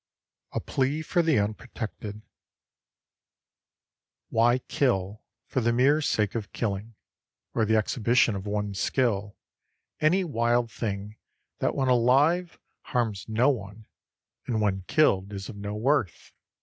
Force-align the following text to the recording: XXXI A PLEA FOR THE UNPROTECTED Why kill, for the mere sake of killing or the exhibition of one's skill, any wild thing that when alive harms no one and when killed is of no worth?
XXXI 0.53 0.57
A 0.57 0.59
PLEA 0.61 1.01
FOR 1.03 1.21
THE 1.21 1.35
UNPROTECTED 1.37 2.21
Why 4.29 4.57
kill, 4.57 5.21
for 5.45 5.61
the 5.61 5.71
mere 5.71 6.01
sake 6.01 6.33
of 6.33 6.51
killing 6.53 6.95
or 7.53 7.65
the 7.65 7.75
exhibition 7.75 8.35
of 8.35 8.47
one's 8.47 8.79
skill, 8.79 9.37
any 9.99 10.23
wild 10.23 10.71
thing 10.71 11.17
that 11.59 11.75
when 11.75 11.87
alive 11.87 12.57
harms 12.81 13.29
no 13.29 13.51
one 13.51 13.85
and 14.47 14.59
when 14.59 14.81
killed 14.87 15.31
is 15.33 15.49
of 15.49 15.55
no 15.55 15.75
worth? 15.75 16.31